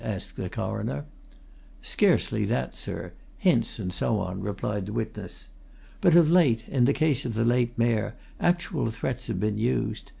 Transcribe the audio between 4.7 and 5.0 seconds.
the